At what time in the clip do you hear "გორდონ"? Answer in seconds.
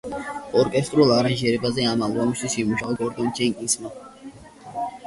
3.05-3.33